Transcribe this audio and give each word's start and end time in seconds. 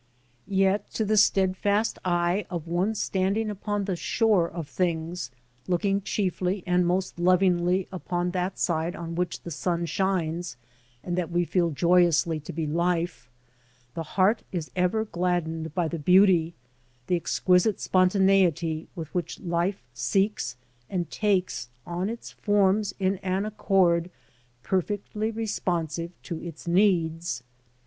Yet 0.47 0.89
to 0.95 1.05
the 1.05 1.15
steadfast 1.15 1.99
eye 2.03 2.47
of 2.49 2.65
one 2.67 2.95
standing 2.95 3.51
upon 3.51 3.85
the 3.85 3.95
shore 3.95 4.49
of 4.49 4.67
things, 4.67 5.29
looking 5.67 6.01
chiefly 6.01 6.63
and 6.65 6.87
most 6.87 7.19
lovingly 7.19 7.87
upon 7.91 8.31
that 8.31 8.57
side 8.57 8.95
on 8.95 9.13
which 9.13 9.41
the 9.43 9.51
sun 9.51 9.85
shines 9.85 10.57
and 11.03 11.15
that 11.19 11.29
we 11.29 11.45
feel 11.45 11.69
joyously 11.69 12.39
to 12.39 12.51
be 12.51 12.65
life, 12.65 13.29
the 13.93 14.01
heart 14.17 14.41
is 14.51 14.71
ever 14.75 15.05
gladdened 15.05 15.75
by 15.75 15.87
the 15.87 15.99
beauty, 15.99 16.55
the 17.05 17.15
exquisite 17.15 17.79
spontaneity, 17.79 18.87
with 18.95 19.13
which 19.13 19.39
life 19.39 19.83
seeks 19.93 20.57
and 20.89 21.11
takes 21.11 21.69
on 21.85 22.09
its 22.09 22.31
forms 22.31 22.91
in 22.97 23.17
an 23.17 23.45
accord 23.45 24.09
perfectly 24.63 25.29
responsive 25.29 26.09
to 26.23 26.41
its 26.41 26.67
needs. 26.67 27.43